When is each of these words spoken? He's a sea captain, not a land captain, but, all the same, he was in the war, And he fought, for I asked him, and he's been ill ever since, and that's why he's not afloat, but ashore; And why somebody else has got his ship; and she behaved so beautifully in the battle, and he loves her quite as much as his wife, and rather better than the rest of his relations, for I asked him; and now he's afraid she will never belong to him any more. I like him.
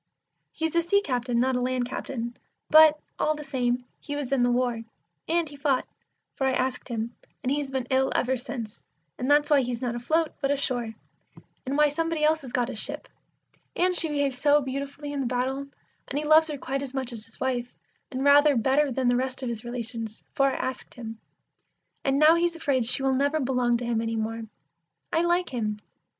He's 0.51 0.75
a 0.75 0.81
sea 0.81 0.99
captain, 1.03 1.39
not 1.39 1.55
a 1.55 1.61
land 1.61 1.87
captain, 1.87 2.35
but, 2.71 2.99
all 3.19 3.35
the 3.35 3.43
same, 3.43 3.85
he 3.99 4.15
was 4.15 4.31
in 4.31 4.41
the 4.41 4.49
war, 4.49 4.81
And 5.27 5.47
he 5.47 5.55
fought, 5.55 5.85
for 6.33 6.47
I 6.47 6.53
asked 6.53 6.87
him, 6.87 7.15
and 7.43 7.51
he's 7.51 7.69
been 7.69 7.85
ill 7.91 8.11
ever 8.15 8.35
since, 8.35 8.81
and 9.19 9.29
that's 9.29 9.51
why 9.51 9.61
he's 9.61 9.79
not 9.79 9.93
afloat, 9.93 10.33
but 10.41 10.49
ashore; 10.49 10.95
And 11.67 11.77
why 11.77 11.89
somebody 11.89 12.23
else 12.23 12.41
has 12.41 12.51
got 12.51 12.67
his 12.69 12.79
ship; 12.79 13.09
and 13.75 13.95
she 13.95 14.09
behaved 14.09 14.33
so 14.33 14.59
beautifully 14.59 15.13
in 15.13 15.19
the 15.19 15.27
battle, 15.27 15.67
and 16.07 16.17
he 16.17 16.23
loves 16.25 16.47
her 16.47 16.57
quite 16.57 16.81
as 16.81 16.95
much 16.95 17.13
as 17.13 17.25
his 17.25 17.39
wife, 17.39 17.75
and 18.09 18.23
rather 18.23 18.55
better 18.55 18.91
than 18.91 19.07
the 19.07 19.15
rest 19.15 19.43
of 19.43 19.49
his 19.49 19.63
relations, 19.63 20.23
for 20.33 20.47
I 20.47 20.55
asked 20.55 20.95
him; 20.95 21.19
and 22.03 22.17
now 22.17 22.33
he's 22.33 22.55
afraid 22.55 22.85
she 22.85 23.03
will 23.03 23.13
never 23.13 23.39
belong 23.39 23.77
to 23.77 23.85
him 23.85 24.01
any 24.01 24.15
more. 24.15 24.41
I 25.13 25.21
like 25.21 25.49
him. 25.49 25.77